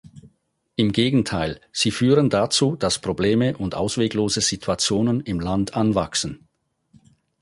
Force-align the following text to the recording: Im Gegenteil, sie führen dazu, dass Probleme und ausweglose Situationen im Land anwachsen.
Im 0.77 0.93
Gegenteil, 0.93 1.61
sie 1.71 1.91
führen 1.91 2.31
dazu, 2.31 2.75
dass 2.75 2.97
Probleme 2.97 3.55
und 3.55 3.75
ausweglose 3.75 4.41
Situationen 4.41 5.19
im 5.21 5.39
Land 5.39 5.75
anwachsen. 5.77 6.47